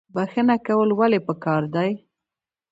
بخښنه 0.15 0.55
کول 0.67 0.89
ولې 0.99 1.19
پکار 1.27 1.63
دي؟ 1.75 1.91